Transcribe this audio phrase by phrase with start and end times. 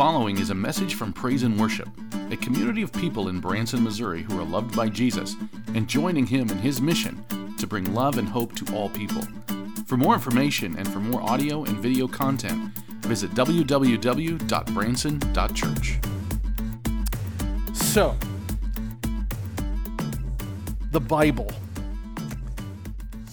[0.00, 1.86] following is a message from Praise and Worship,
[2.30, 5.36] a community of people in Branson, Missouri who are loved by Jesus
[5.74, 7.22] and joining him in his mission
[7.58, 9.20] to bring love and hope to all people.
[9.84, 15.98] For more information and for more audio and video content, visit www.branson.church.
[17.74, 18.16] So,
[20.92, 21.52] the Bible.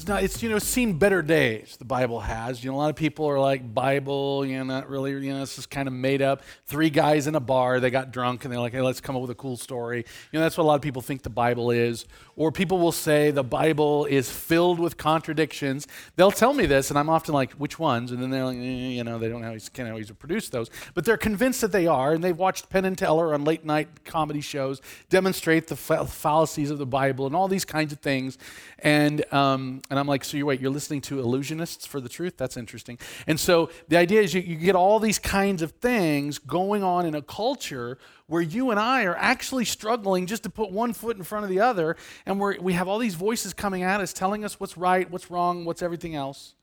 [0.08, 2.64] It's not, it's, you know, seen better days, the Bible has.
[2.64, 5.42] You know, a lot of people are like, Bible, you know, not really, you know,
[5.42, 6.44] this is kind of made up.
[6.66, 9.22] Three guys in a bar, they got drunk and they're like, hey, let's come up
[9.22, 10.06] with a cool story.
[10.32, 12.06] You know, that's what a lot of people think the Bible is.
[12.38, 15.88] Or people will say the Bible is filled with contradictions.
[16.16, 18.12] They'll tell me this, and I'm often like, which ones?
[18.12, 20.70] And then they're like, eh, you know, they don't always, can't always produce those.
[20.94, 24.06] But they're convinced that they are, and they've watched Penn and Teller on late night
[24.06, 28.38] comedy shows demonstrate the fa- fallacies of the Bible and all these kinds of things.
[28.80, 32.38] And, um, and I'm like, so you wait, you're listening to illusionists for the truth?
[32.38, 33.00] That's interesting.
[33.26, 37.08] And so the idea is you, you get all these kinds of things going on
[37.08, 41.18] in a culture where you and I are actually struggling just to put one foot
[41.18, 41.96] in front of the other,
[42.28, 45.32] and we're, we have all these voices coming at us telling us what's right, what's
[45.32, 46.56] wrong, what's everything else.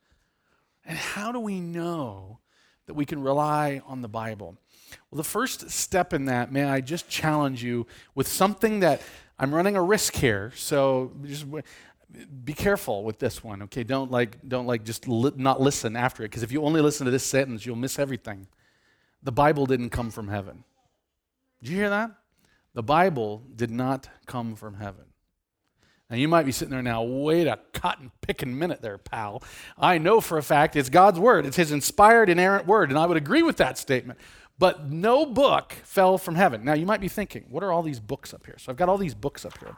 [0.85, 2.39] And how do we know
[2.85, 4.59] that we can rely on the Bible?
[5.11, 9.01] Well, the first step in that, may I just challenge you with something that
[9.39, 11.47] I'm running a risk here, so just
[12.45, 13.85] be careful with this one, okay?
[13.85, 17.07] Don't like, don't like just li- not listen after it, because if you only listen
[17.07, 18.47] to this sentence, you'll miss everything.
[19.23, 20.63] The Bible didn't come from heaven.
[21.63, 22.11] Did you hear that?
[22.75, 25.07] The Bible did not come from heaven.
[26.11, 29.43] Now, you might be sitting there now, wait a cotton picking minute there, pal.
[29.79, 33.07] I know for a fact it's God's word, it's His inspired, inerrant word, and I
[33.07, 34.19] would agree with that statement.
[34.59, 36.65] But no book fell from heaven.
[36.65, 38.57] Now, you might be thinking, what are all these books up here?
[38.59, 39.77] So, I've got all these books up here.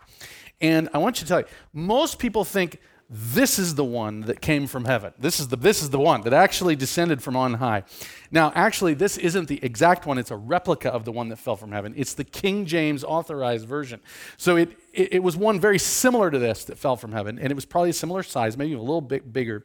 [0.60, 4.40] And I want you to tell you, most people think this is the one that
[4.40, 5.12] came from heaven.
[5.18, 7.84] This is the, this is the one that actually descended from on high.
[8.33, 11.55] Now, actually, this isn't the exact one, it's a replica of the one that fell
[11.55, 11.94] from heaven.
[11.96, 14.00] It's the King James authorized version.
[14.36, 17.51] So it, it, it was one very similar to this that fell from heaven, and
[17.51, 19.64] it was probably a similar size, maybe a little bit bigger.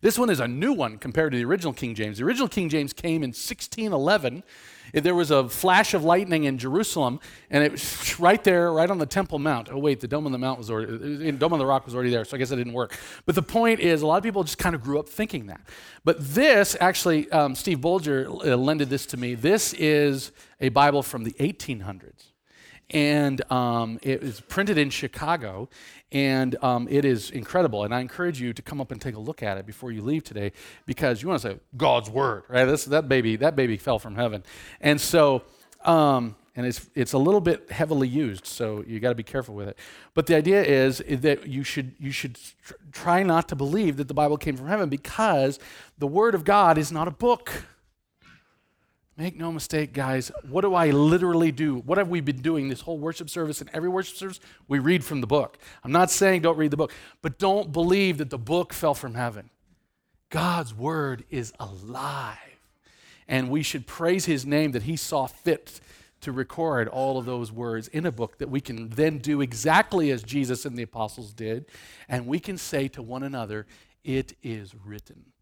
[0.00, 2.18] This one is a new one compared to the original King James.
[2.18, 4.44] The original King James came in 1611.
[4.92, 7.18] There was a flash of lightning in Jerusalem,
[7.50, 9.68] and it was right there, right on the Temple Mount.
[9.72, 12.10] Oh, wait, the Dome of the Mount was already, Dome of the Rock was already
[12.10, 12.96] there, so I guess it didn't work.
[13.26, 15.60] But the point is, a lot of people just kind of grew up thinking that.
[16.04, 19.34] But this, actually, um, Steve Bolger uh, lended this to me.
[19.34, 22.33] This is a Bible from the 1800s
[22.90, 25.68] and um, it was printed in Chicago,
[26.12, 27.84] and um, it is incredible.
[27.84, 30.02] And I encourage you to come up and take a look at it before you
[30.02, 30.52] leave today,
[30.86, 32.64] because you want to say God's word, right?
[32.64, 34.42] This, that baby, that baby fell from heaven,
[34.80, 35.42] and so.
[35.84, 39.56] Um, and it's, it's a little bit heavily used, so you got to be careful
[39.56, 39.78] with it.
[40.14, 42.38] But the idea is that you should, you should
[42.92, 45.58] try not to believe that the Bible came from heaven because
[45.98, 47.64] the Word of God is not a book.
[49.16, 51.76] Make no mistake, guys, what do I literally do?
[51.76, 54.40] What have we been doing this whole worship service and every worship service?
[54.66, 55.58] We read from the book.
[55.84, 56.92] I'm not saying don't read the book,
[57.22, 59.50] but don't believe that the book fell from heaven.
[60.30, 62.38] God's word is alive.
[63.28, 65.80] And we should praise his name that he saw fit
[66.22, 70.10] to record all of those words in a book that we can then do exactly
[70.10, 71.66] as Jesus and the apostles did.
[72.08, 73.66] And we can say to one another,
[74.02, 75.33] It is written.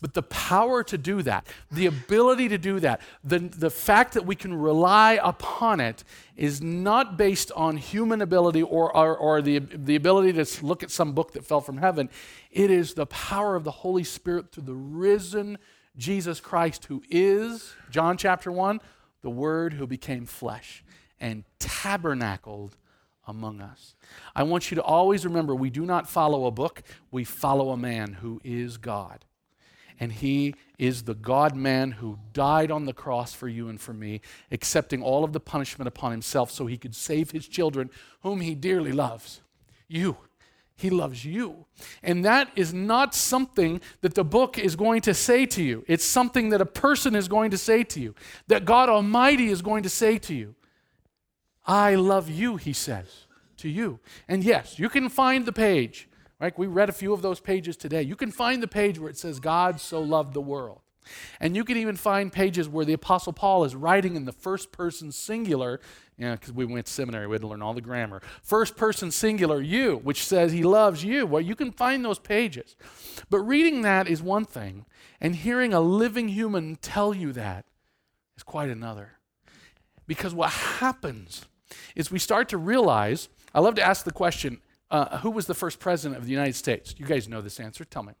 [0.00, 4.24] But the power to do that, the ability to do that, the, the fact that
[4.24, 6.04] we can rely upon it
[6.36, 10.90] is not based on human ability or, or, or, the, the ability to look at
[10.90, 12.08] some book that fell from heaven.
[12.50, 15.58] It is the power of the Holy Spirit through the risen
[15.96, 18.80] Jesus Christ, who is, John chapter 1,
[19.20, 20.82] the Word who became flesh
[21.20, 22.76] and tabernacled
[23.26, 23.94] among us.
[24.34, 27.76] I want you to always remember we do not follow a book, we follow a
[27.76, 29.26] man who is God
[30.00, 33.92] and he is the God man who died on the cross for you and for
[33.92, 37.90] me, accepting all of the punishment upon himself so he could save his children,
[38.22, 39.42] whom he dearly loves.
[39.86, 40.16] You.
[40.74, 41.66] He loves you.
[42.02, 45.84] And that is not something that the book is going to say to you.
[45.86, 48.14] It's something that a person is going to say to you,
[48.46, 50.54] that God Almighty is going to say to you.
[51.66, 53.26] I love you, he says
[53.58, 54.00] to you.
[54.26, 56.08] And yes, you can find the page
[56.40, 56.58] Right?
[56.58, 58.02] We read a few of those pages today.
[58.02, 60.80] You can find the page where it says, God so loved the world.
[61.40, 64.70] And you can even find pages where the Apostle Paul is writing in the first
[64.70, 65.80] person singular,
[66.16, 68.22] you know, because we went to seminary, we had to learn all the grammar.
[68.42, 71.26] First person singular, you, which says he loves you.
[71.26, 72.76] Well, you can find those pages.
[73.28, 74.86] But reading that is one thing,
[75.20, 77.64] and hearing a living human tell you that
[78.36, 79.12] is quite another.
[80.06, 81.46] Because what happens
[81.94, 84.60] is we start to realize, I love to ask the question
[84.90, 86.94] uh, who was the first president of the United States?
[86.98, 87.84] You guys know this answer.
[87.84, 88.12] Tell me.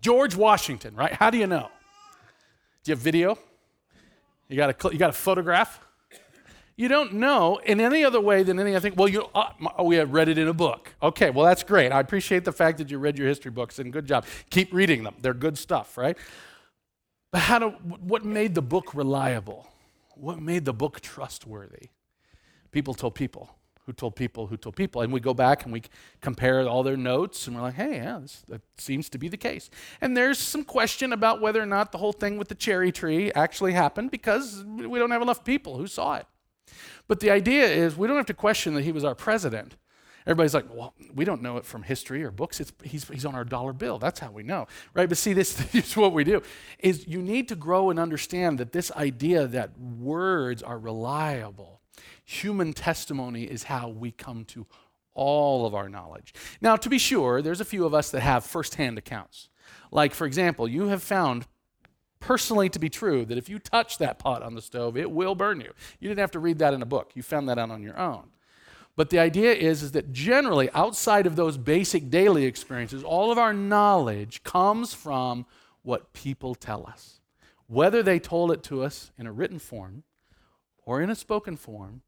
[0.00, 1.12] George Washington, right?
[1.12, 1.68] How do you know?
[2.84, 3.38] Do you have video?
[4.48, 5.80] You got a, you got a photograph?
[6.76, 8.96] You don't know in any other way than any I think.
[8.96, 10.94] Well, you, uh, oh, we have read it in a book.
[11.02, 11.90] Okay, well, that's great.
[11.90, 14.24] I appreciate the fact that you read your history books and good job.
[14.50, 15.16] Keep reading them.
[15.20, 16.16] They're good stuff, right?
[17.32, 19.68] But how do, what made the book reliable?
[20.14, 21.88] What made the book trustworthy?
[22.70, 23.57] People told people
[23.88, 25.00] who told people who told people.
[25.00, 25.82] And we go back and we
[26.20, 29.38] compare all their notes and we're like, hey, yeah, this, that seems to be the
[29.38, 29.70] case.
[30.02, 33.32] And there's some question about whether or not the whole thing with the cherry tree
[33.32, 36.26] actually happened because we don't have enough people who saw it.
[37.06, 39.76] But the idea is we don't have to question that he was our president.
[40.26, 42.60] Everybody's like, well, we don't know it from history or books.
[42.60, 43.98] It's, he's, he's on our dollar bill.
[43.98, 45.08] That's how we know, right?
[45.08, 46.42] But see, this, this is what we do,
[46.78, 51.77] is you need to grow and understand that this idea that words are reliable,
[52.24, 54.66] human testimony is how we come to
[55.14, 56.32] all of our knowledge.
[56.60, 59.48] Now, to be sure, there's a few of us that have firsthand accounts.
[59.90, 61.46] Like, for example, you have found
[62.20, 65.34] personally to be true that if you touch that pot on the stove, it will
[65.34, 65.72] burn you.
[66.00, 67.98] You didn't have to read that in a book, you found that out on your
[67.98, 68.30] own.
[68.96, 73.38] But the idea is, is that generally, outside of those basic daily experiences, all of
[73.38, 75.46] our knowledge comes from
[75.82, 77.20] what people tell us.
[77.68, 80.02] Whether they told it to us in a written form
[80.88, 82.00] or in a spoken form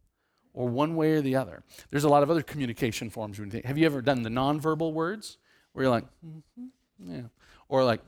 [0.54, 1.62] or one way or the other.
[1.90, 3.38] There's a lot of other communication forms.
[3.64, 5.36] Have you ever done the nonverbal words
[5.72, 6.66] where you're like, mm-hmm,
[7.06, 7.22] yeah,
[7.68, 8.00] or like,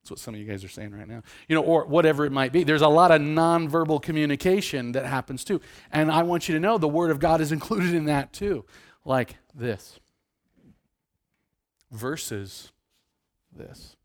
[0.00, 1.24] that's what some of you guys are saying right now.
[1.48, 2.62] You know, or whatever it might be.
[2.62, 5.60] There's a lot of nonverbal communication that happens too.
[5.90, 8.64] And I want you to know the Word of God is included in that too.
[9.04, 9.98] Like this
[11.90, 12.70] versus
[13.52, 13.96] this.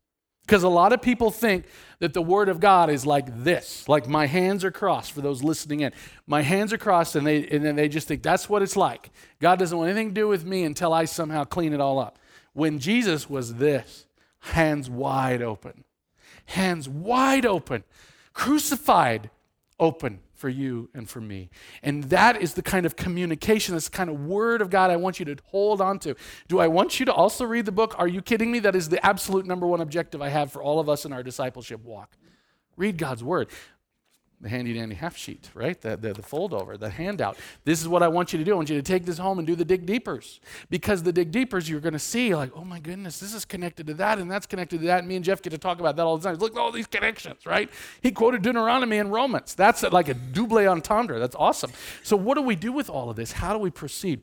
[0.48, 1.66] Because a lot of people think
[1.98, 5.44] that the Word of God is like this, like my hands are crossed for those
[5.44, 5.92] listening in.
[6.26, 9.10] My hands are crossed, and, they, and then they just think that's what it's like.
[9.40, 12.18] God doesn't want anything to do with me until I somehow clean it all up.
[12.54, 14.06] When Jesus was this,
[14.40, 15.84] hands wide open
[16.48, 17.84] hands wide open,
[18.32, 19.30] crucified
[19.78, 21.50] open for you and for me.
[21.82, 25.18] And that is the kind of communication, this kind of word of God I want
[25.18, 26.14] you to hold on to.
[26.46, 27.94] Do I want you to also read the book?
[27.98, 28.60] Are you kidding me?
[28.60, 31.22] That is the absolute number one objective I have for all of us in our
[31.22, 32.16] discipleship walk.
[32.76, 33.48] Read God's word
[34.40, 35.80] the handy dandy half sheet, right?
[35.80, 37.36] The, the, the fold over, the handout.
[37.64, 38.52] This is what I want you to do.
[38.52, 40.40] I want you to take this home and do the dig deepers.
[40.70, 43.86] Because the dig deepers, you're going to see, like, oh my goodness, this is connected
[43.88, 45.00] to that, and that's connected to that.
[45.00, 46.38] And me and Jeff get to talk about that all the time.
[46.38, 47.68] Look at all these connections, right?
[48.00, 49.54] He quoted Deuteronomy and Romans.
[49.54, 51.18] That's like a double entendre.
[51.18, 51.72] That's awesome.
[52.02, 53.32] So, what do we do with all of this?
[53.32, 54.22] How do we proceed?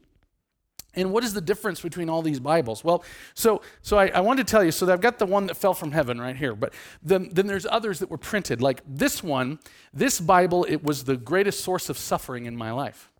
[0.95, 2.83] And what is the difference between all these Bibles?
[2.83, 3.03] Well,
[3.33, 5.73] so, so I, I wanted to tell you, so I've got the one that fell
[5.73, 8.61] from heaven right here, but then, then there's others that were printed.
[8.61, 9.59] Like this one,
[9.93, 13.11] this Bible, it was the greatest source of suffering in my life.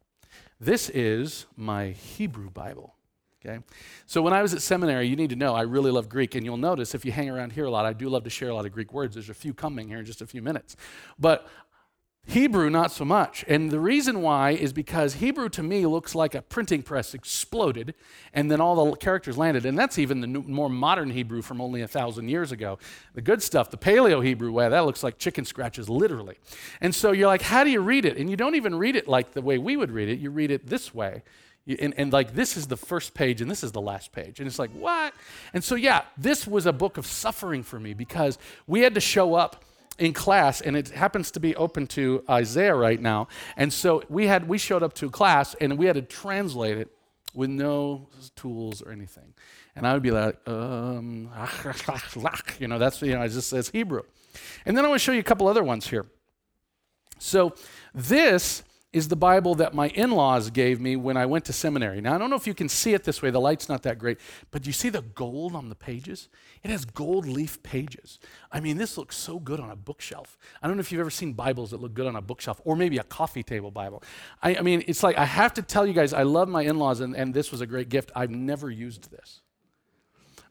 [0.59, 2.95] This is my Hebrew Bible.
[3.45, 3.59] Okay?
[4.07, 6.43] So when I was at seminary, you need to know I really love Greek, and
[6.43, 8.55] you'll notice if you hang around here a lot, I do love to share a
[8.55, 9.13] lot of Greek words.
[9.13, 10.75] There's a few coming here in just a few minutes.
[11.19, 11.47] But
[12.27, 13.45] Hebrew, not so much.
[13.47, 17.93] And the reason why is because Hebrew to me looks like a printing press exploded
[18.33, 19.63] and then all the characters landed.
[19.63, 22.79] And that's even the new, more modern Hebrew from only a thousand years ago.
[23.13, 26.37] The good stuff, the Paleo Hebrew way, that looks like chicken scratches, literally.
[26.81, 28.17] And so you're like, how do you read it?
[28.17, 30.49] And you don't even read it like the way we would read it, you read
[30.49, 31.21] it this way.
[31.67, 34.45] And, and, like this is the first page and this is the last page and
[34.45, 35.15] it's like what
[35.51, 38.37] and so yeah this was a book of suffering for me because
[38.67, 39.65] we had to show up
[39.97, 43.27] in class and it happens to be open to isaiah right now.
[43.55, 46.89] And so we had we showed up to class and we had to translate it
[47.33, 49.33] with no tools or anything.
[49.75, 51.29] And i would be like um
[52.59, 54.03] you know that's you know it just says hebrew.
[54.65, 56.05] And then i want to show you a couple other ones here.
[57.17, 57.55] So
[57.93, 58.63] this
[58.95, 61.99] is the Bible that my in laws gave me when I went to seminary.
[61.99, 63.99] Now, I don't know if you can see it this way, the light's not that
[63.99, 64.17] great,
[64.51, 66.29] but you see the gold on the pages?
[66.63, 68.19] It has gold leaf pages.
[68.53, 70.37] I mean, this looks so good on a bookshelf.
[70.63, 72.77] I don't know if you've ever seen Bibles that look good on a bookshelf, or
[72.77, 74.01] maybe a coffee table Bible.
[74.41, 76.79] I, I mean, it's like I have to tell you guys, I love my in
[76.79, 78.13] laws, and, and this was a great gift.
[78.15, 79.41] I've never used this.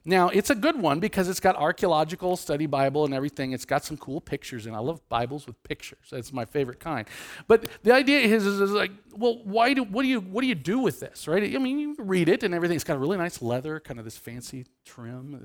[0.07, 3.53] Now, it's a good one because it's got archaeological study Bible and everything.
[3.53, 6.09] It's got some cool pictures, and I love Bibles with pictures.
[6.11, 7.07] That's my favorite kind.
[7.47, 10.47] But the idea is, is, is like, well, why do what do you what do
[10.47, 11.43] you do with this, right?
[11.43, 12.75] I mean, you read it and everything.
[12.75, 15.41] It's got a really nice leather, kind of this fancy trim.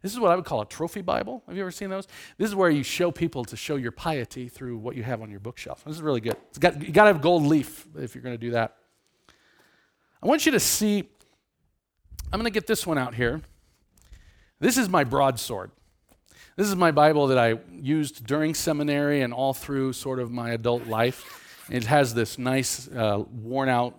[0.00, 1.42] This is what I would call a trophy Bible.
[1.48, 2.06] Have you ever seen those?
[2.38, 5.30] This is where you show people to show your piety through what you have on
[5.30, 5.82] your bookshelf.
[5.84, 6.36] This is really good.
[6.50, 8.76] It's got you got to have gold leaf if you're going to do that.
[10.22, 11.10] I want you to see.
[12.32, 13.42] I'm going to get this one out here.
[14.60, 15.70] This is my broadsword.
[16.56, 20.50] This is my Bible that I used during seminary and all through sort of my
[20.50, 21.66] adult life.
[21.70, 23.98] It has this nice, uh, worn out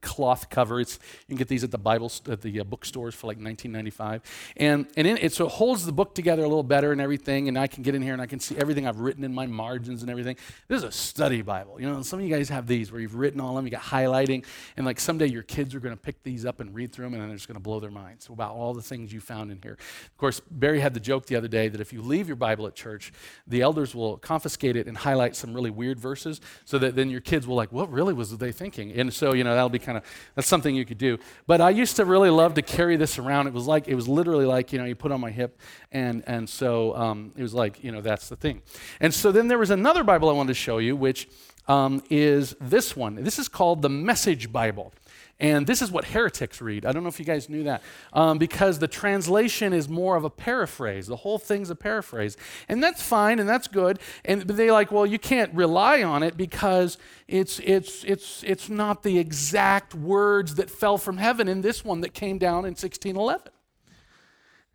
[0.00, 0.80] cloth cover.
[0.80, 4.22] It's, you can get these at the Bible at the uh, bookstores for like 19.95,
[4.56, 7.48] and and in, it so it holds the book together a little better and everything.
[7.48, 9.46] And I can get in here and I can see everything I've written in my
[9.46, 10.36] margins and everything.
[10.68, 11.80] This is a study Bible.
[11.80, 13.70] You know, some of you guys have these where you've written all of them, you
[13.70, 14.44] got highlighting,
[14.76, 17.14] and like someday your kids are going to pick these up and read through them,
[17.14, 19.60] and they're just going to blow their minds about all the things you found in
[19.62, 19.78] here.
[20.06, 22.66] Of course, Barry had the joke the other day that if you leave your Bible
[22.66, 23.12] at church,
[23.46, 27.20] the elders will confiscate it and highlight some really weird verses, so that then your
[27.20, 28.92] kids will like, what really was they thinking?
[28.92, 30.04] And so you know that'll be kind of
[30.34, 31.18] that's something you could do.
[31.46, 33.46] But I used to really love to carry this around.
[33.46, 35.58] It was like it was literally like you know you put on my hip,
[35.92, 38.62] and and so um, it was like you know that's the thing.
[39.00, 41.28] And so then there was another Bible I wanted to show you, which
[41.68, 43.16] um, is this one.
[43.16, 44.92] This is called the Message Bible.
[45.38, 46.86] And this is what heretics read.
[46.86, 47.82] I don't know if you guys knew that.
[48.14, 51.06] Um, because the translation is more of a paraphrase.
[51.06, 52.38] The whole thing's a paraphrase.
[52.68, 53.98] And that's fine and that's good.
[54.24, 56.96] And they like, well, you can't rely on it because
[57.28, 62.00] it's, it's, it's, it's not the exact words that fell from heaven in this one
[62.00, 63.52] that came down in 1611.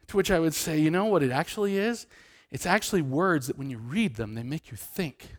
[0.08, 2.06] To which I would say, you know what it actually is?
[2.51, 5.38] It's actually words that when you read them, they make you think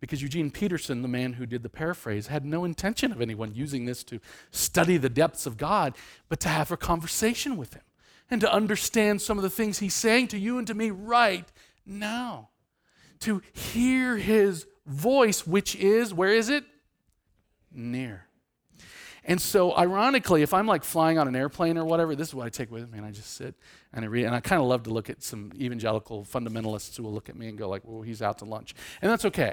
[0.00, 3.84] because Eugene Peterson, the man who did the paraphrase, had no intention of anyone using
[3.84, 5.96] this to study the depths of God,
[6.28, 7.82] but to have a conversation with him
[8.30, 11.50] and to understand some of the things he's saying to you and to me right
[11.84, 12.50] now.
[13.20, 16.64] To hear his voice, which is, where is it?
[17.72, 18.26] Near.
[19.24, 22.46] And so, ironically, if I'm like flying on an airplane or whatever, this is what
[22.46, 23.54] I take with me, and I just sit
[23.92, 24.24] and I read.
[24.24, 27.36] And I kind of love to look at some evangelical fundamentalists who will look at
[27.36, 29.52] me and go like, "Well, he's out to lunch," and that's okay.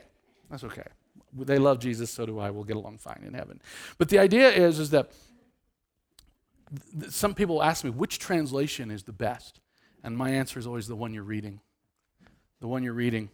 [0.49, 0.85] That's okay.
[1.33, 2.49] They love Jesus, so do I.
[2.49, 3.61] We'll get along fine in heaven.
[3.97, 5.11] But the idea is, is that
[6.99, 9.59] th- some people ask me, which translation is the best?
[10.03, 11.59] And my answer is always the one you're reading.
[12.61, 13.29] The one you're reading.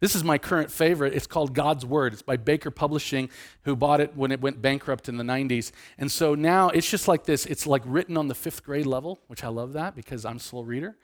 [0.00, 1.14] This is my current favorite.
[1.14, 2.12] It's called God's Word.
[2.12, 3.30] It's by Baker Publishing,
[3.62, 5.72] who bought it when it went bankrupt in the 90s.
[5.98, 7.46] And so now it's just like this.
[7.46, 10.40] It's like written on the fifth grade level, which I love that because I'm a
[10.40, 10.96] slow reader.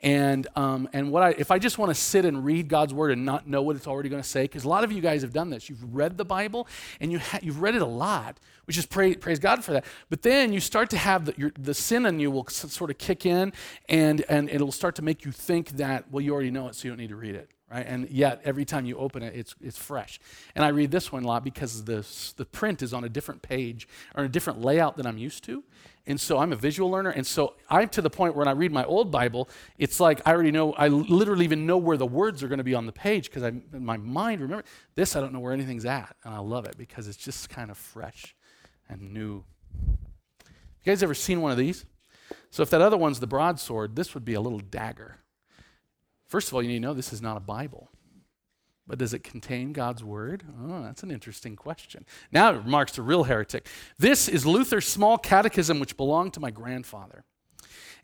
[0.00, 3.10] And, um, and what I, if I just want to sit and read God's Word
[3.10, 5.22] and not know what it's already going to say, because a lot of you guys
[5.22, 5.68] have done this.
[5.68, 6.68] You've read the Bible
[7.00, 9.84] and you ha- you've read it a lot, which is praise, praise God for that.
[10.08, 12.90] But then you start to have the, your, the sin in you will s- sort
[12.90, 13.52] of kick in
[13.88, 16.86] and, and it'll start to make you think that, well, you already know it, so
[16.86, 17.86] you don't need to read it right?
[17.86, 20.18] And yet, every time you open it, it's, it's fresh.
[20.54, 22.06] And I read this one a lot because the,
[22.36, 25.62] the print is on a different page or a different layout than I'm used to.
[26.06, 27.10] And so I'm a visual learner.
[27.10, 30.26] And so I'm to the point where when I read my old Bible, it's like
[30.26, 32.86] I already know, I literally even know where the words are going to be on
[32.86, 36.16] the page because in my mind, remember, this I don't know where anything's at.
[36.24, 38.34] And I love it because it's just kind of fresh
[38.88, 39.44] and new.
[39.76, 41.84] You guys ever seen one of these?
[42.50, 45.18] So if that other one's the broadsword, this would be a little dagger.
[46.28, 47.90] First of all, you need to know this is not a Bible.
[48.86, 50.44] But does it contain God's word?
[50.62, 52.06] Oh, that's an interesting question.
[52.32, 53.66] Now it marks a real heretic.
[53.98, 57.24] This is Luther's small catechism, which belonged to my grandfather.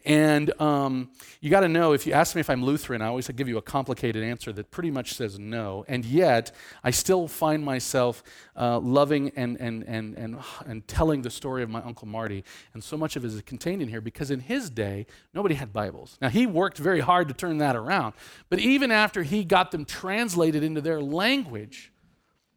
[0.05, 3.27] And um, you got to know if you ask me if I'm Lutheran, I always
[3.29, 5.85] give you a complicated answer that pretty much says no.
[5.89, 8.23] And yet, I still find myself
[8.55, 12.45] uh, loving and, and, and, and, and telling the story of my Uncle Marty.
[12.75, 15.73] And so much of it is contained in here because in his day, nobody had
[15.73, 16.19] Bibles.
[16.21, 18.13] Now, he worked very hard to turn that around.
[18.51, 21.93] But even after he got them translated into their language,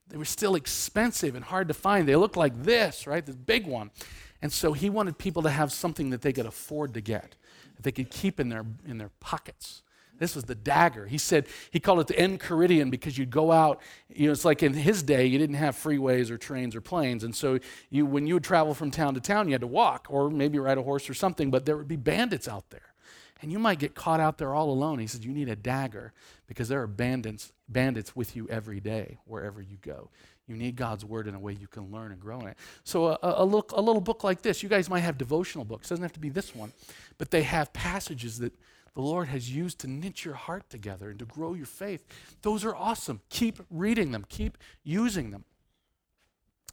[0.10, 2.08] they were still expensive and hard to find.
[2.08, 3.26] They looked like this, right?
[3.26, 3.92] This big one.
[4.42, 7.36] And so he wanted people to have something that they could afford to get,
[7.76, 9.82] that they could keep in their, in their pockets.
[10.20, 11.06] This was the dagger.
[11.06, 14.64] He said, he called it the Enchiridion because you'd go out, you know, it's like
[14.64, 17.24] in his day, you didn't have freeways or trains or planes.
[17.24, 20.08] And so you, when you would travel from town to town, you had to walk
[20.10, 22.94] or maybe ride a horse or something, but there would be bandits out there.
[23.42, 25.00] And you might get caught out there all alone.
[25.00, 26.14] He says, You need a dagger
[26.48, 30.10] because there are bandits, bandits with you every day, wherever you go.
[30.48, 32.58] You need God's word in a way you can learn and grow in it.
[32.86, 35.88] So, a, a, look, a little book like this, you guys might have devotional books.
[35.88, 36.72] It doesn't have to be this one,
[37.18, 38.54] but they have passages that
[38.96, 42.06] the Lord has used to knit your heart together and to grow your faith.
[42.42, 43.22] Those are awesome.
[43.30, 45.44] Keep reading them, keep using them.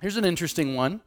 [0.00, 1.00] Here's an interesting one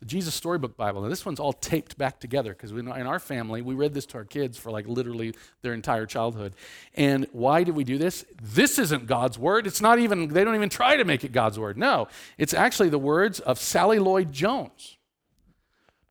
[0.00, 1.02] the Jesus Storybook Bible.
[1.02, 4.18] Now, this one's all taped back together because in our family, we read this to
[4.18, 6.54] our kids for like literally their entire childhood.
[6.94, 8.24] And why did we do this?
[8.40, 9.66] This isn't God's word.
[9.66, 11.76] It's not even, they don't even try to make it God's word.
[11.76, 14.96] No, it's actually the words of Sally Lloyd Jones,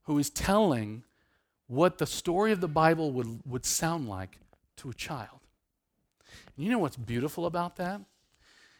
[0.02, 1.04] who is telling
[1.66, 4.38] what the story of the Bible would, would sound like
[4.76, 5.40] to a child.
[6.56, 8.02] And you know what's beautiful about that?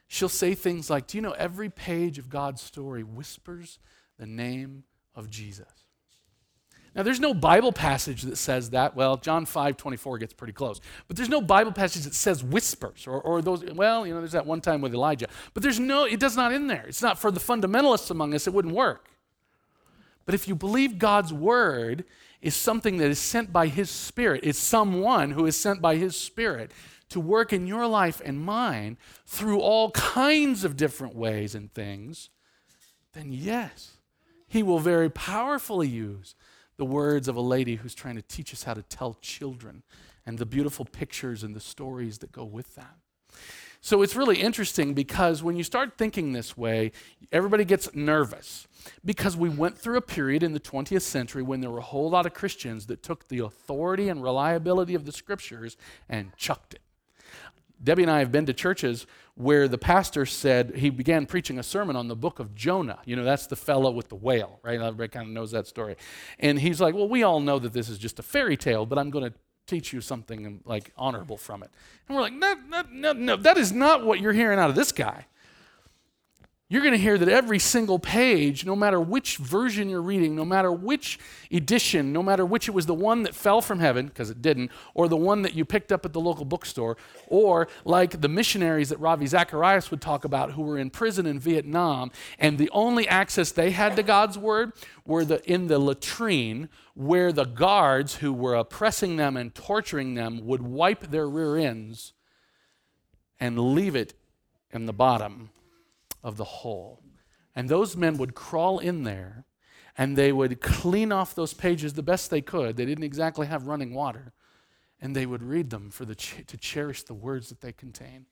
[0.07, 3.79] She'll say things like, Do you know every page of God's story whispers
[4.19, 4.85] the name
[5.19, 5.67] of Jesus.
[6.95, 8.97] Now, there's no Bible passage that says that.
[8.97, 10.81] Well, John 5 24 gets pretty close.
[11.07, 14.33] But there's no Bible passage that says whispers or, or those, well, you know, there's
[14.33, 15.29] that one time with Elijah.
[15.55, 16.87] But there's no, it does not in there.
[16.89, 19.11] It's not for the fundamentalists among us, it wouldn't work.
[20.25, 22.05] But if you believe God's word
[22.41, 26.17] is something that is sent by his spirit, it's someone who is sent by his
[26.17, 26.73] spirit
[27.11, 32.31] to work in your life and mine through all kinds of different ways and things,
[33.13, 33.98] then yes,
[34.49, 36.35] he will very powerfully use
[36.77, 39.83] the words of a lady who's trying to teach us how to tell children
[40.25, 42.97] and the beautiful pictures and the stories that go with that.
[43.81, 46.93] So it's really interesting because when you start thinking this way,
[47.31, 48.67] everybody gets nervous
[49.05, 52.11] because we went through a period in the 20th century when there were a whole
[52.11, 55.77] lot of Christians that took the authority and reliability of the scriptures
[56.09, 56.81] and chucked it.
[57.83, 59.07] Debbie and I have been to churches
[59.39, 62.99] where the pastor said he began preaching a sermon on the book of Jonah.
[63.05, 64.81] You know, that's the fellow with the whale, right?
[64.81, 65.95] Everybody kind of knows that story.
[66.41, 68.99] And he's like, Well, we all know that this is just a fairy tale, but
[68.99, 69.33] I'm going to
[69.69, 71.71] teach you something like honorable from it.
[72.09, 74.77] And we're like, no, no, no, no, that is not what you're hearing out of
[74.77, 75.27] this guy
[76.71, 80.45] you're going to hear that every single page, no matter which version you're reading, no
[80.45, 81.19] matter which
[81.51, 84.71] edition, no matter which it was the one that fell from heaven, because it didn't,
[84.93, 88.91] or the one that you picked up at the local bookstore, or like the missionaries
[88.91, 93.09] that Ravi Zacharias would talk about who were in prison in Vietnam, and the only
[93.09, 94.73] access they had to God's word
[95.07, 100.45] were the, in the latrine where the guards who were oppressing them and torturing them
[100.45, 102.13] would wipe their rear ends
[103.41, 104.13] and leave it
[104.71, 105.49] in the bottom
[106.23, 107.03] of the whole.
[107.55, 109.45] And those men would crawl in there
[109.97, 112.77] and they would clean off those pages the best they could.
[112.77, 114.33] They didn't exactly have running water.
[115.01, 118.27] And they would read them for the ch- to cherish the words that they contain.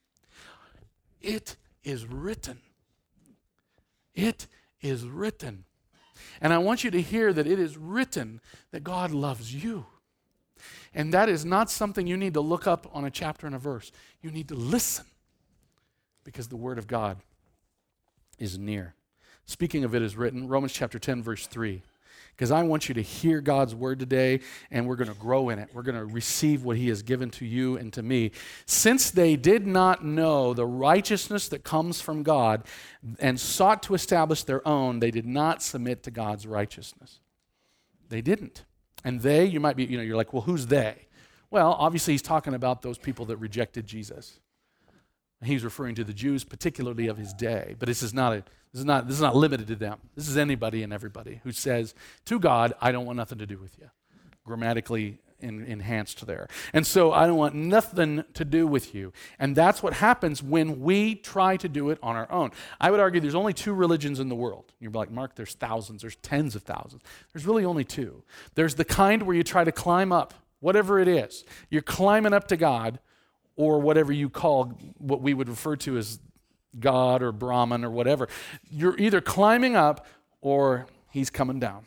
[1.21, 2.61] It is written.
[4.15, 4.47] It
[4.81, 5.65] is written.
[6.41, 8.41] And I want you to hear that it is written
[8.71, 9.87] that God loves you.
[10.95, 13.59] And that is not something you need to look up on a chapter and a
[13.59, 13.93] verse.
[14.23, 15.05] You need to listen
[16.25, 17.19] because the Word of God
[18.39, 18.95] is near.
[19.47, 21.83] Speaking of it is written, Romans chapter 10, verse 3.
[22.37, 24.41] Because I want you to hear God's word today,
[24.71, 25.71] and we're going to grow in it.
[25.73, 28.33] We're going to receive what He has given to you and to me.
[28.67, 32.65] Since they did not know the righteousness that comes from God
[33.21, 37.21] and sought to establish their own, they did not submit to God's righteousness.
[38.11, 38.65] They didn't.
[39.03, 41.07] And they, you might be, you know, you're like, well, who's they?
[41.51, 44.41] Well, obviously, he's talking about those people that rejected Jesus.
[45.45, 47.75] He's referring to the Jews, particularly of his day.
[47.79, 48.37] But this is not a,
[48.73, 49.99] this is not this is not limited to them.
[50.15, 51.95] This is anybody and everybody who says
[52.25, 53.91] to God, "I don't want nothing to do with you."
[54.45, 56.49] Grammatically in, enhanced there.
[56.73, 59.13] And so I don't want nothing to do with you.
[59.39, 62.53] And that's what happens when we try to do it on our own.
[62.81, 64.73] I would argue there's only two religions in the world.
[64.81, 67.03] You're like, Mark, there's thousands, there's tens of thousands.
[67.33, 68.23] There's really only two.
[68.55, 71.45] There's the kind where you try to climb up, whatever it is.
[71.71, 72.99] You're climbing up to God
[73.57, 76.21] or whatever you call what we would refer to as
[76.79, 78.29] God or Brahman or whatever.
[78.71, 80.07] You're either climbing up
[80.41, 81.87] or he's coming down.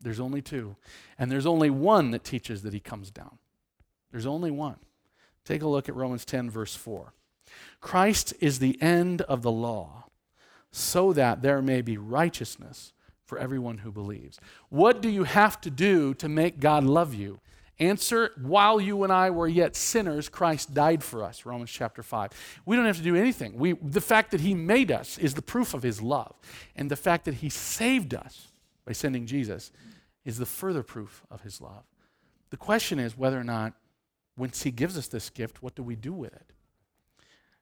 [0.00, 0.76] There's only two.
[1.18, 3.38] And there's only one that teaches that he comes down.
[4.10, 4.76] There's only one.
[5.44, 7.12] Take a look at Romans 10, verse 4.
[7.80, 10.04] Christ is the end of the law,
[10.70, 12.92] so that there may be righteousness
[13.24, 14.38] for everyone who believes.
[14.68, 17.40] What do you have to do to make God love you?
[17.80, 22.30] Answer, while you and I were yet sinners, Christ died for us, Romans chapter 5.
[22.64, 23.58] We don't have to do anything.
[23.58, 26.36] We, the fact that He made us is the proof of His love.
[26.76, 28.52] And the fact that He saved us
[28.84, 29.72] by sending Jesus
[30.24, 31.82] is the further proof of His love.
[32.50, 33.74] The question is whether or not,
[34.36, 36.52] once He gives us this gift, what do we do with it?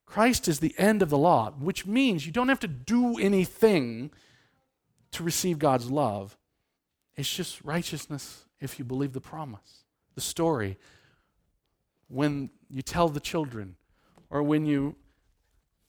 [0.05, 4.11] Christ is the end of the law, which means you don't have to do anything
[5.13, 6.37] to receive God's love.
[7.17, 9.82] It's just righteousness if you believe the promise
[10.15, 10.79] the story,
[12.09, 13.77] when you tell the children,
[14.31, 14.97] or when you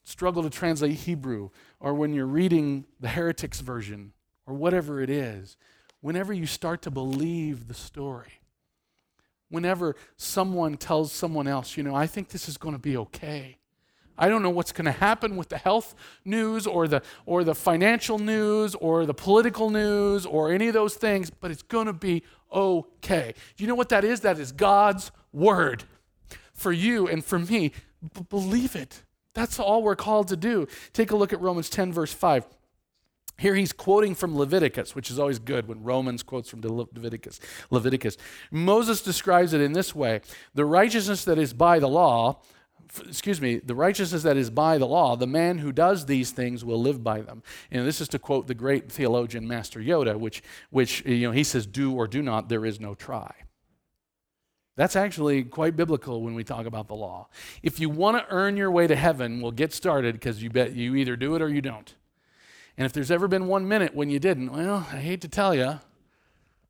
[0.03, 4.13] struggle to translate Hebrew, or when you're reading the heretics version,
[4.45, 5.57] or whatever it is,
[6.01, 8.41] whenever you start to believe the story,
[9.49, 13.57] whenever someone tells someone else, you know, I think this is going to be okay.
[14.17, 17.55] I don't know what's going to happen with the health news or the, or the
[17.55, 21.93] financial news or the political news or any of those things, but it's going to
[21.93, 23.33] be okay.
[23.57, 24.21] You know what that is?
[24.21, 25.85] That is God's word
[26.53, 27.71] for you and for me.
[28.13, 29.03] B- believe it.
[29.33, 30.67] That's all we're called to do.
[30.93, 32.45] Take a look at Romans 10, verse 5.
[33.39, 37.39] Here he's quoting from Leviticus, which is always good when Romans quotes from Leviticus.
[37.71, 38.15] Leviticus.
[38.51, 40.21] Moses describes it in this way
[40.53, 42.41] The righteousness that is by the law
[43.07, 46.63] excuse me, the righteousness that is by the law, the man who does these things
[46.63, 47.43] will live by them.
[47.71, 51.43] And this is to quote the great theologian Master Yoda, which, which you know, he
[51.43, 53.33] says, do or do not, there is no try.
[54.75, 57.27] That's actually quite biblical when we talk about the law.
[57.61, 60.73] If you want to earn your way to heaven, we'll get started because you bet
[60.73, 61.93] you either do it or you don't.
[62.75, 65.53] And if there's ever been one minute when you didn't, well, I hate to tell
[65.53, 65.79] you,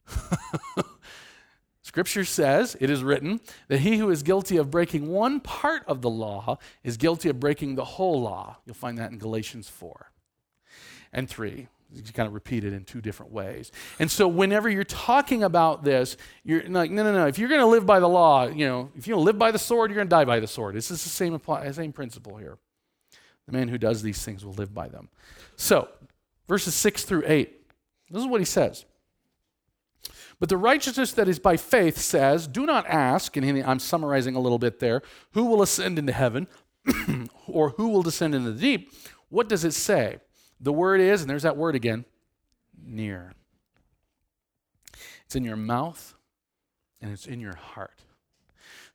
[1.93, 6.01] Scripture says, it is written, that he who is guilty of breaking one part of
[6.01, 8.57] the law is guilty of breaking the whole law.
[8.65, 10.11] You'll find that in Galatians 4
[11.13, 11.67] and 3.
[11.93, 13.71] You kind of repeat it in two different ways.
[13.99, 17.27] And so, whenever you're talking about this, you're like, no, no, no.
[17.27, 19.51] If you're going to live by the law, you know, if you don't live by
[19.51, 20.73] the sword, you're going to die by the sword.
[20.73, 21.39] This is the same,
[21.73, 22.57] same principle here.
[23.45, 25.09] The man who does these things will live by them.
[25.57, 25.89] So,
[26.47, 27.53] verses 6 through 8,
[28.09, 28.85] this is what he says.
[30.43, 34.41] But the righteousness that is by faith says, Do not ask, and I'm summarizing a
[34.41, 35.01] little bit there,
[35.31, 36.49] who will ascend into heaven
[37.47, 38.91] or who will descend into the deep.
[39.29, 40.17] What does it say?
[40.59, 42.03] The word is, and there's that word again,
[42.85, 43.31] near.
[45.23, 46.13] It's in your mouth
[46.99, 48.02] and it's in your heart.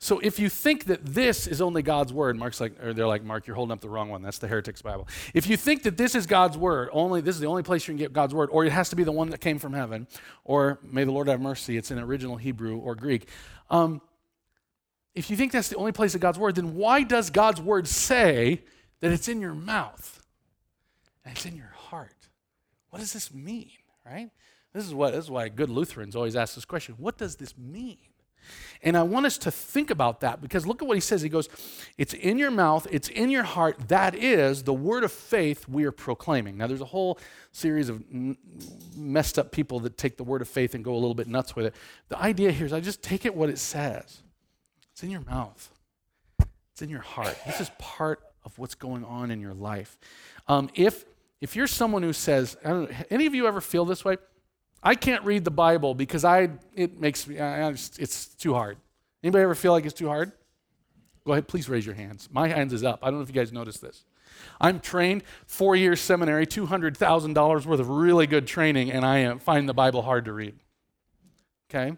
[0.01, 3.25] So if you think that this is only God's word, Mark's like, or they're like,
[3.25, 4.23] Mark, you're holding up the wrong one.
[4.23, 5.09] That's the Heretics Bible.
[5.35, 7.93] If you think that this is God's word, only this is the only place you
[7.93, 10.07] can get God's word, or it has to be the one that came from heaven,
[10.45, 13.29] or may the Lord have mercy, it's in original Hebrew or Greek.
[13.71, 14.01] Um,
[15.17, 17.89] if you think that's the only place of God's word, then why does God's word
[17.89, 18.63] say
[19.01, 20.25] that it's in your mouth
[21.25, 22.15] and it's in your heart?
[22.91, 23.71] What does this mean,
[24.07, 24.31] right?
[24.73, 27.59] This is what this is why good Lutherans always ask this question: What does this
[27.59, 27.99] mean?
[28.83, 31.23] And I want us to think about that because look at what he says.
[31.23, 31.49] He goes,
[31.97, 33.89] It's in your mouth, it's in your heart.
[33.89, 36.57] That is the word of faith we are proclaiming.
[36.57, 37.19] Now, there's a whole
[37.53, 38.05] series of
[38.97, 41.57] messed up people that take the word of faith and go a little bit nuts
[41.57, 41.75] with it.
[42.09, 44.23] The idea here is I just take it what it says.
[44.93, 45.73] It's in your mouth,
[46.73, 47.37] it's in your heart.
[47.47, 49.99] This is part of what's going on in your life.
[50.47, 51.05] Um, if,
[51.41, 52.57] if you're someone who says,
[53.11, 54.17] any of you ever feel this way?
[54.83, 58.79] I can't read the Bible because I it makes me it's too hard.
[59.23, 60.33] Anybody ever feel like it's too hard?
[61.27, 62.29] Go ahead, please raise your hands.
[62.33, 63.01] My hands is up.
[63.03, 64.05] I don't know if you guys noticed this.
[64.61, 69.05] I'm trained, four years seminary, two hundred thousand dollars worth of really good training, and
[69.05, 70.55] I find the Bible hard to read.
[71.69, 71.97] Okay,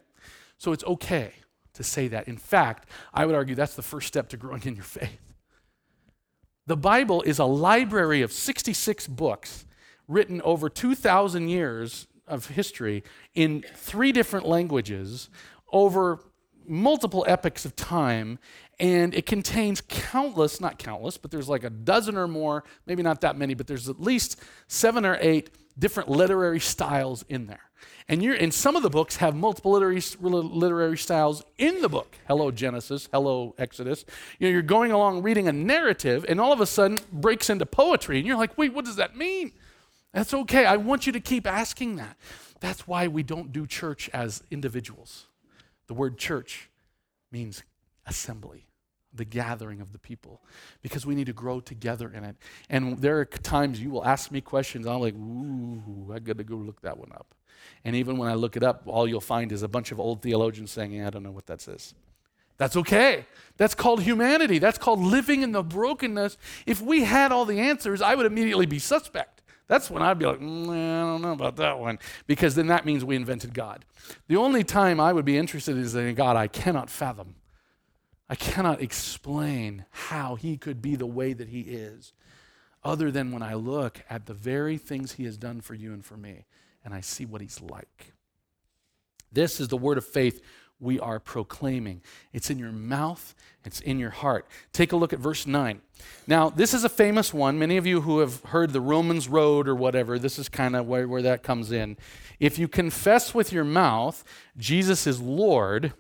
[0.59, 1.33] so it's okay
[1.75, 2.29] to say that.
[2.29, 5.21] In fact, I would argue that's the first step to growing in your faith.
[6.66, 9.64] The Bible is a library of 66 books
[10.07, 13.03] written over 2,000 years of history
[13.35, 15.29] in three different languages
[15.73, 16.21] over
[16.66, 18.38] multiple epochs of time
[18.79, 23.21] and it contains countless not countless but there's like a dozen or more maybe not
[23.21, 27.71] that many but there's at least seven or eight different literary styles in there.
[28.09, 32.19] And you're and some of the books have multiple literary, literary styles in the book.
[32.29, 33.09] Hello genesis.
[33.12, 34.05] Hello exodus.
[34.38, 37.66] You know you're going along reading a narrative and all of a sudden breaks into
[37.66, 39.53] poetry and you're like wait what does that mean
[40.12, 40.66] that's okay.
[40.66, 42.16] I want you to keep asking that.
[42.61, 45.27] That's why we don't do church as individuals.
[45.87, 46.68] The word church
[47.33, 47.62] means
[48.07, 48.66] assembly,
[49.14, 50.42] the gathering of the people,
[50.83, 52.37] because we need to grow together in it.
[52.68, 56.44] And there are times you will ask me questions, I'm like, ooh, I got to
[56.44, 57.35] go look that one up.
[57.85, 60.23] And even when I look it up, all you'll find is a bunch of old
[60.23, 61.94] theologians saying, yeah, I don't know what that says.
[62.57, 63.25] That's okay.
[63.57, 64.59] That's called humanity.
[64.59, 66.37] That's called living in the brokenness.
[66.66, 69.39] If we had all the answers, I would immediately be suspect.
[69.70, 72.85] That's when I'd be like, mm, I don't know about that one, because then that
[72.85, 73.85] means we invented God.
[74.26, 77.37] The only time I would be interested is in God I cannot fathom.
[78.28, 82.12] I cannot explain how he could be the way that he is,
[82.83, 86.04] other than when I look at the very things he has done for you and
[86.04, 86.46] for me,
[86.85, 88.12] and I see what he's like.
[89.30, 90.42] This is the word of faith
[90.81, 92.01] we are proclaiming.
[92.33, 94.47] It's in your mouth, it's in your heart.
[94.73, 95.81] Take a look at verse 9.
[96.27, 97.59] Now, this is a famous one.
[97.59, 100.87] Many of you who have heard the Romans Road or whatever, this is kind of
[100.87, 101.99] where, where that comes in.
[102.38, 104.25] If you confess with your mouth
[104.57, 105.93] Jesus is Lord,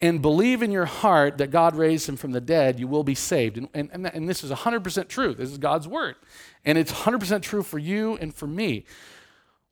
[0.00, 3.14] and believe in your heart that God raised him from the dead, you will be
[3.14, 3.56] saved.
[3.56, 5.32] And, and, and, and this is 100% true.
[5.34, 6.16] This is God's word.
[6.64, 8.84] And it's 100% true for you and for me.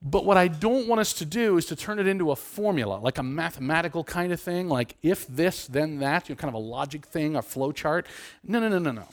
[0.07, 2.97] But what I don't want us to do is to turn it into a formula,
[2.97, 6.55] like a mathematical kind of thing, like if this, then that, you know, kind of
[6.55, 8.07] a logic thing, a flow chart.
[8.47, 9.09] No, no, no, no, no.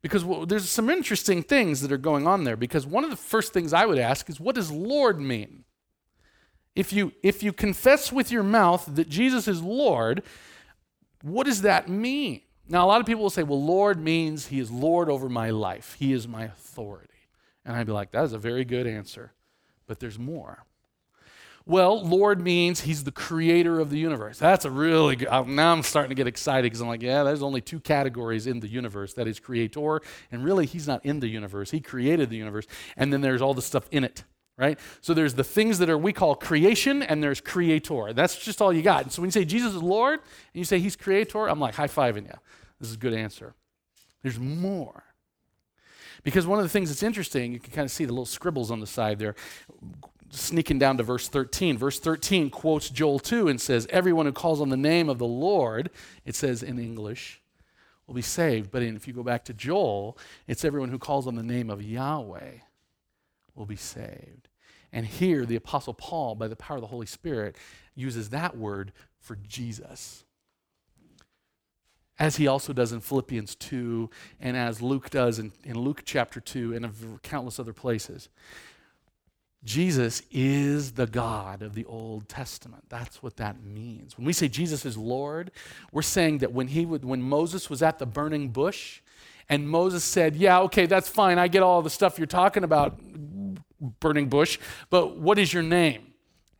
[0.00, 2.56] Because well, there's some interesting things that are going on there.
[2.56, 5.64] Because one of the first things I would ask is, what does Lord mean?
[6.76, 10.22] If you, if you confess with your mouth that Jesus is Lord,
[11.22, 12.42] what does that mean?
[12.68, 15.50] Now, a lot of people will say, well, Lord means He is Lord over my
[15.50, 17.08] life, He is my authority.
[17.64, 19.32] And I'd be like, that is a very good answer
[19.90, 20.64] but there's more.
[21.66, 24.38] Well, Lord means he's the creator of the universe.
[24.38, 25.28] That's a really good.
[25.48, 28.60] Now I'm starting to get excited because I'm like, yeah, there's only two categories in
[28.60, 30.00] the universe that is creator,
[30.30, 31.72] and really he's not in the universe.
[31.72, 34.22] He created the universe, and then there's all the stuff in it,
[34.56, 34.78] right?
[35.00, 38.12] So there's the things that are we call creation, and there's creator.
[38.12, 39.02] That's just all you got.
[39.02, 41.74] And so when you say Jesus is Lord, and you say he's creator, I'm like
[41.74, 42.38] high fiving you.
[42.78, 43.54] This is a good answer.
[44.22, 45.02] There's more.
[46.22, 48.70] Because one of the things that's interesting, you can kind of see the little scribbles
[48.70, 49.34] on the side there.
[50.32, 51.76] sneaking down to verse 13.
[51.76, 55.26] Verse 13 quotes Joel 2 and says, Everyone who calls on the name of the
[55.26, 55.90] Lord,
[56.24, 57.40] it says in English,
[58.06, 58.70] will be saved.
[58.70, 61.82] But if you go back to Joel, it's everyone who calls on the name of
[61.82, 62.58] Yahweh
[63.54, 64.48] will be saved.
[64.92, 67.56] And here, the Apostle Paul, by the power of the Holy Spirit,
[67.94, 70.24] uses that word for Jesus.
[72.20, 76.38] As he also does in Philippians 2, and as Luke does in, in Luke chapter
[76.38, 78.28] 2, and in countless other places.
[79.64, 82.84] Jesus is the God of the Old Testament.
[82.90, 84.16] That's what that means.
[84.16, 85.50] When we say Jesus is Lord,
[85.92, 89.00] we're saying that when he would, when Moses was at the burning bush,
[89.48, 91.38] and Moses said, "Yeah, okay, that's fine.
[91.38, 93.00] I get all the stuff you're talking about,
[94.00, 94.58] burning bush,
[94.90, 96.12] but what is your name?"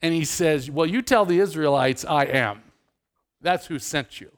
[0.02, 2.62] And he says, "Well, you tell the Israelites, I am.
[3.40, 4.30] That's who sent you."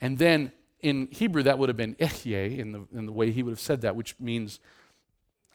[0.00, 3.42] And then in Hebrew, that would have been Ehyeh in the, in the way he
[3.42, 4.60] would have said that, which means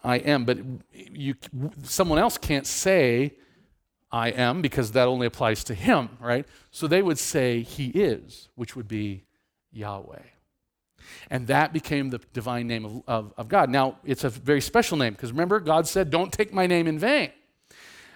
[0.04, 0.58] I am, but
[0.92, 1.36] you,
[1.84, 3.36] someone else can't say
[4.12, 6.46] I am because that only applies to him, right?
[6.72, 9.26] So they would say he is, which would be
[9.72, 10.24] Yahweh.
[11.30, 13.70] And that became the divine name of, of, of God.
[13.70, 17.00] Now, it's a very special name because remember, God said, Don't take my name in
[17.00, 17.32] vain.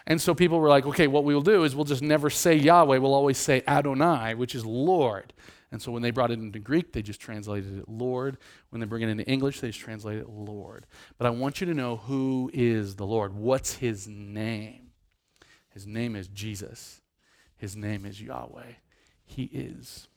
[0.08, 2.56] And so people were like, okay, what we will do is we'll just never say
[2.56, 5.34] Yahweh, we'll always say Adonai, which is Lord.
[5.76, 8.38] And so when they brought it into Greek, they just translated it Lord.
[8.70, 10.86] When they bring it into English, they just translate it Lord.
[11.18, 13.34] But I want you to know who is the Lord.
[13.34, 14.92] What's his name?
[15.72, 17.02] His name is Jesus.
[17.58, 18.72] His name is Yahweh.
[19.26, 20.08] He is.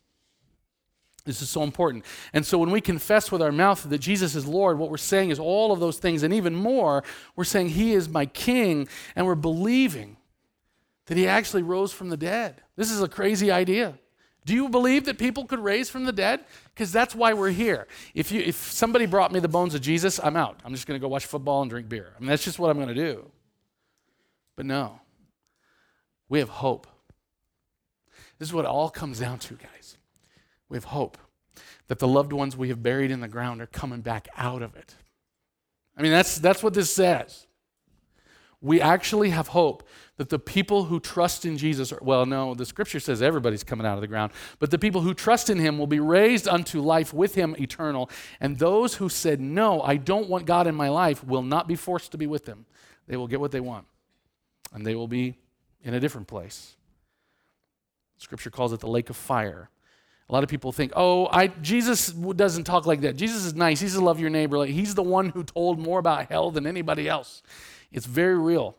[1.24, 2.04] This is so important.
[2.32, 5.30] And so when we confess with our mouth that Jesus is Lord, what we're saying
[5.30, 7.02] is all of those things and even more.
[7.34, 10.18] We're saying He is my King, and we're believing
[11.06, 12.62] that He actually rose from the dead.
[12.76, 13.98] This is a crazy idea.
[14.48, 16.40] Do you believe that people could raise from the dead?
[16.72, 17.86] Because that's why we're here.
[18.14, 20.58] If, you, if somebody brought me the bones of Jesus, I'm out.
[20.64, 22.14] I'm just going to go watch football and drink beer.
[22.16, 23.30] I mean, that's just what I'm going to do.
[24.56, 25.00] But no,
[26.30, 26.86] we have hope.
[28.38, 29.98] This is what it all comes down to, guys.
[30.70, 31.18] We have hope
[31.88, 34.74] that the loved ones we have buried in the ground are coming back out of
[34.76, 34.94] it.
[35.94, 37.46] I mean, that's, that's what this says.
[38.62, 39.86] We actually have hope
[40.18, 43.86] that the people who trust in Jesus, are, well, no, the scripture says everybody's coming
[43.86, 46.80] out of the ground, but the people who trust in him will be raised unto
[46.80, 48.10] life with him eternal.
[48.40, 51.76] And those who said, No, I don't want God in my life, will not be
[51.76, 52.66] forced to be with him.
[53.06, 53.86] They will get what they want,
[54.72, 55.36] and they will be
[55.82, 56.74] in a different place.
[58.18, 59.70] Scripture calls it the lake of fire.
[60.28, 63.16] A lot of people think, oh, I, Jesus doesn't talk like that.
[63.16, 63.80] Jesus is nice.
[63.80, 64.58] He's to love your neighbor.
[64.58, 67.42] Like, he's the one who told more about hell than anybody else.
[67.90, 68.76] It's very real.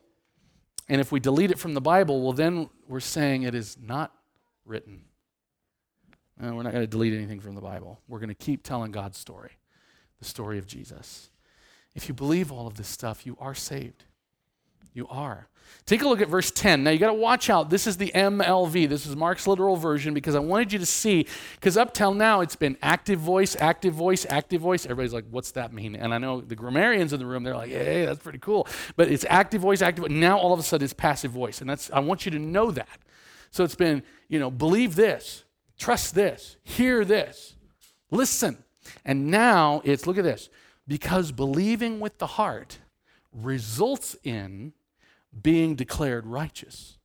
[0.89, 4.11] And if we delete it from the Bible, well, then we're saying it is not
[4.65, 5.03] written.
[6.39, 7.99] No, we're not going to delete anything from the Bible.
[8.07, 9.51] We're going to keep telling God's story,
[10.17, 11.29] the story of Jesus.
[11.95, 14.05] If you believe all of this stuff, you are saved.
[14.93, 15.47] You are.
[15.85, 16.83] Take a look at verse 10.
[16.83, 17.69] Now you got to watch out.
[17.69, 18.89] This is the MLV.
[18.89, 22.41] This is Mark's literal version because I wanted you to see, because up till now
[22.41, 24.85] it's been active voice, active voice, active voice.
[24.85, 25.95] Everybody's like, what's that mean?
[25.95, 28.67] And I know the grammarians in the room, they're like, hey, that's pretty cool.
[28.95, 30.11] But it's active voice, active voice.
[30.11, 31.61] Now all of a sudden it's passive voice.
[31.61, 32.99] And that's I want you to know that.
[33.51, 35.43] So it's been, you know, believe this,
[35.77, 37.55] trust this, hear this,
[38.11, 38.63] listen.
[39.05, 40.49] And now it's, look at this,
[40.87, 42.79] because believing with the heart
[43.31, 44.73] results in
[45.41, 46.97] being declared righteous.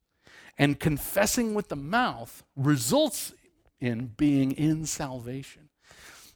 [0.56, 3.34] And confessing with the mouth results
[3.80, 5.68] in being in salvation.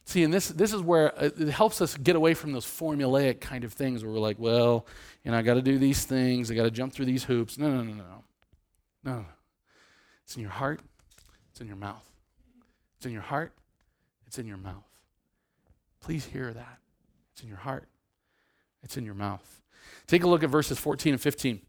[0.09, 3.41] See, and this, this is where uh, it helps us get away from those formulaic
[3.41, 4.87] kind of things where we're like, well,
[5.23, 7.59] you know, I got to do these things, I got to jump through these hoops.
[7.59, 8.25] No, no, no, no.
[9.05, 9.27] No.
[10.25, 10.81] It's in your heart,
[11.51, 12.11] it's in your mouth.
[12.97, 13.53] It's in your heart,
[14.27, 14.89] it's in your mouth.
[16.01, 16.79] Please hear that.
[17.33, 17.87] It's in your heart,
[18.83, 19.61] it's in your mouth.
[20.07, 21.61] Take a look at verses 14 and 15.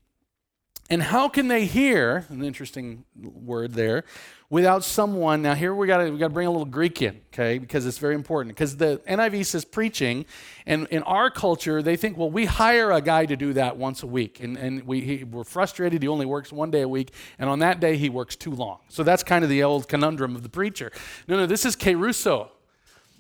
[0.92, 4.06] And how can they hear, an interesting word there,
[4.50, 5.44] without someone?
[5.44, 8.00] Now, here we got we got to bring a little Greek in, okay, because it's
[8.00, 8.56] very important.
[8.56, 10.26] Because the NIV says preaching,
[10.66, 14.02] and in our culture, they think, well, we hire a guy to do that once
[14.02, 14.40] a week.
[14.40, 16.02] And, and we, he, we're frustrated.
[16.02, 18.80] He only works one day a week, and on that day, he works too long.
[18.90, 20.92] So that's kind of the old conundrum of the preacher.
[21.28, 22.50] No, no, this is kerusso,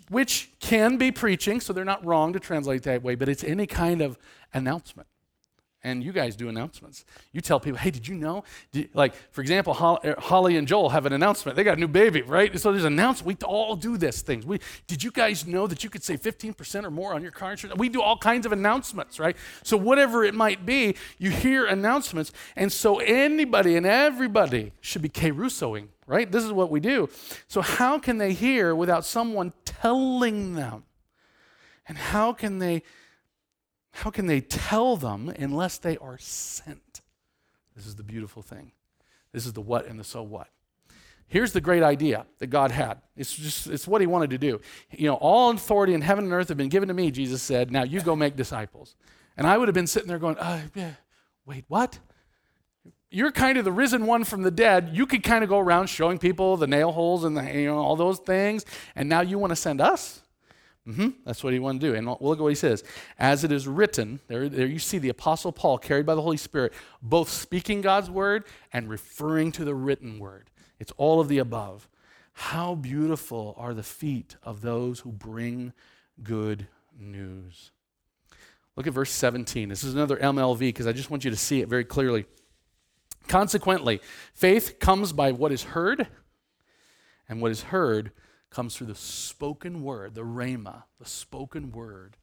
[0.09, 3.67] which can be preaching, so they're not wrong to translate that way, but it's any
[3.67, 4.17] kind of
[4.55, 5.07] announcement
[5.83, 7.05] and you guys do announcements.
[7.31, 8.43] You tell people, hey, did you know?
[8.71, 11.55] Did, like, for example, uh, Holly and Joel have an announcement.
[11.55, 12.57] They got a new baby, right?
[12.59, 13.27] So there's an announcement.
[13.27, 14.45] We all do this things.
[14.45, 17.51] We, did you guys know that you could save 15% or more on your car
[17.51, 17.79] insurance?
[17.79, 19.37] We do all kinds of announcements, right?
[19.63, 22.33] So whatever it might be, you hear announcements.
[22.57, 26.29] And so anybody and everybody should be kerusoing, right?
[26.29, 27.09] This is what we do.
[27.47, 30.83] So how can they hear without someone telling them?
[31.87, 32.83] And how can they
[33.99, 37.01] how can they tell them unless they are sent?
[37.75, 38.71] This is the beautiful thing.
[39.33, 40.47] This is the what and the so what.
[41.27, 43.01] Here's the great idea that God had.
[43.17, 44.61] It's just it's what he wanted to do.
[44.91, 47.71] You know, all authority in heaven and earth have been given to me, Jesus said.
[47.71, 48.95] Now you go make disciples.
[49.35, 50.93] And I would have been sitting there going, uh, yeah,
[51.45, 51.99] wait, what?
[53.11, 54.91] You're kind of the risen one from the dead.
[54.93, 57.79] You could kind of go around showing people the nail holes and the, you know,
[57.79, 58.65] all those things.
[58.95, 60.21] And now you want to send us?
[60.89, 61.09] Mm-hmm.
[61.23, 61.95] That's what he wanted to do.
[61.95, 62.83] And look at what he says.
[63.19, 66.37] As it is written, there, there you see the Apostle Paul, carried by the Holy
[66.37, 70.49] Spirit, both speaking God's word and referring to the written word.
[70.79, 71.87] It's all of the above.
[72.33, 75.73] How beautiful are the feet of those who bring
[76.23, 77.71] good news.
[78.75, 79.69] Look at verse 17.
[79.69, 82.25] This is another MLV because I just want you to see it very clearly.
[83.27, 84.01] Consequently,
[84.33, 86.07] faith comes by what is heard,
[87.27, 88.11] and what is heard
[88.49, 92.17] comes through the spoken word, the rhema, the spoken word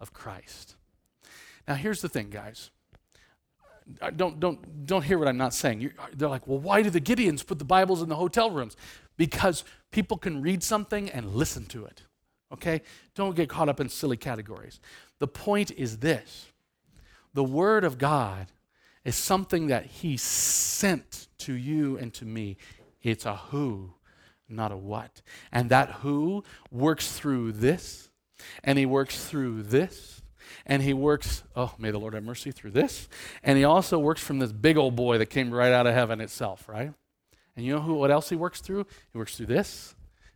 [0.00, 0.76] of Christ.
[1.66, 2.70] Now, here's the thing, guys.
[4.16, 5.80] Don't, don't, don't hear what I'm not saying.
[5.80, 8.76] You're, they're like, well, why do the Gideons put the Bibles in the hotel rooms?
[9.16, 12.02] Because people can read something and listen to it.
[12.52, 12.82] Okay?
[13.14, 14.80] Don't get caught up in silly categories.
[15.18, 16.46] The point is this
[17.34, 18.48] the Word of God
[19.04, 22.56] is something that He sent to you and to me.
[23.02, 23.94] It's a who,
[24.52, 25.22] not a what.
[25.50, 28.10] And that who works through this,
[28.62, 30.22] and He works through this,
[30.66, 33.08] and he works, oh, may the Lord have mercy through this.
[33.42, 36.20] And he also works from this big old boy that came right out of heaven
[36.20, 36.92] itself, right?
[37.56, 38.86] And you know who, what else he works through?
[39.12, 39.94] He works through this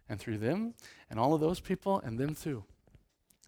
[0.09, 0.75] and through them
[1.11, 2.65] and all of those people and them too.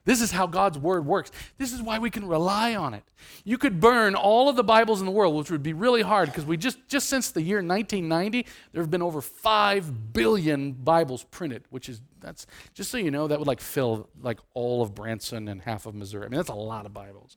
[0.09, 1.31] This is how God's word works.
[1.59, 3.05] This is why we can rely on it.
[3.44, 6.31] You could burn all of the Bibles in the world, which would be really hard
[6.31, 11.25] because we just just since the year 1990, there have been over 5 billion Bibles
[11.25, 14.94] printed, which is that's just so you know that would like fill like all of
[14.94, 16.26] Branson and half of Missouri.
[16.26, 17.37] I mean, that's a lot of Bibles.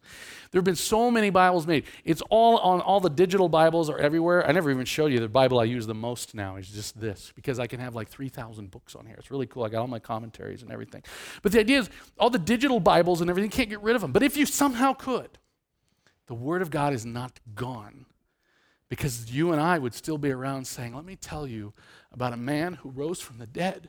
[0.51, 1.85] There have been so many Bibles made.
[2.03, 4.47] It's all on all the digital Bibles are everywhere.
[4.47, 7.31] I never even showed you the Bible I use the most now is just this
[7.35, 9.15] because I can have like 3,000 books on here.
[9.17, 9.63] It's really cool.
[9.63, 11.03] I got all my commentaries and everything.
[11.41, 11.89] But the idea is
[12.19, 14.11] all the digital Bibles and everything, can't get rid of them.
[14.11, 15.37] But if you somehow could,
[16.27, 18.05] the Word of God is not gone
[18.91, 21.73] because you and I would still be around saying, Let me tell you
[22.11, 23.87] about a man who rose from the dead,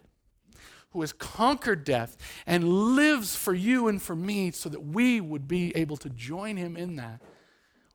[0.93, 5.49] who has conquered death and lives for you and for me so that we would
[5.49, 7.21] be able to join him in that,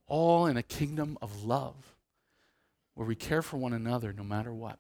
[0.08, 1.96] all in a kingdom of love
[2.96, 4.80] where we care for one another no matter what.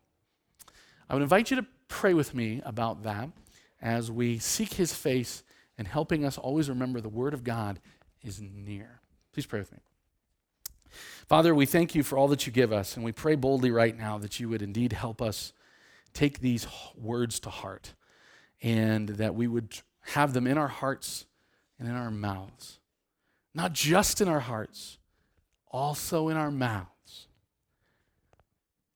[1.10, 3.30] I would invite you to pray with me about that
[3.82, 5.43] as we seek his face
[5.77, 7.80] and helping us always remember the Word of God
[8.23, 9.01] is near.
[9.32, 9.77] Please pray with me.
[11.30, 13.95] Father, we thank you for all that you give us, and we pray boldly right
[13.95, 15.53] now that you would indeed help us
[16.13, 17.93] take these words to heart
[18.62, 19.80] and that we would
[20.13, 21.26] have them in our hearts
[21.80, 22.80] and in our mouths.
[23.54, 24.98] Not just in our hearts,
[25.67, 27.28] also in our mouths.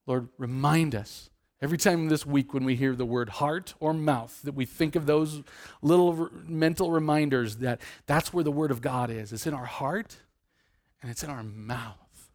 [0.05, 4.41] Lord, remind us Every time this week when we hear the word heart or mouth,
[4.43, 5.43] that we think of those
[5.83, 9.31] little mental reminders that that's where the word of God is.
[9.31, 10.17] It's in our heart
[11.01, 12.31] and it's in our mouth.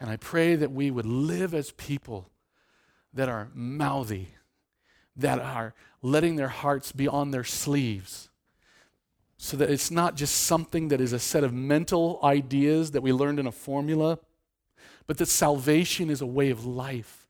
[0.00, 2.30] And I pray that we would live as people
[3.14, 4.34] that are mouthy,
[5.16, 8.28] that are letting their hearts be on their sleeves,
[9.36, 13.12] so that it's not just something that is a set of mental ideas that we
[13.12, 14.18] learned in a formula,
[15.06, 17.20] but that salvation is a way of life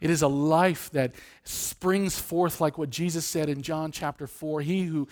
[0.00, 4.60] it is a life that springs forth like what Jesus said in John chapter 4.
[4.60, 5.08] He who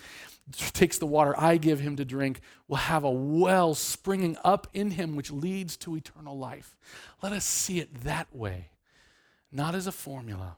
[0.73, 4.91] takes the water I give him to drink will have a well springing up in
[4.91, 6.77] him which leads to eternal life.
[7.21, 8.69] Let us see it that way,
[9.51, 10.57] not as a formula,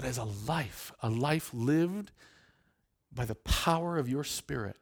[0.00, 2.10] but as a life, a life lived
[3.12, 4.78] by the power of your Spirit,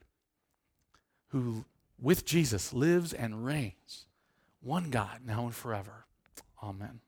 [1.31, 1.64] who
[2.00, 4.07] with Jesus lives and reigns,
[4.61, 6.07] one God, now and forever.
[6.62, 7.00] Amen.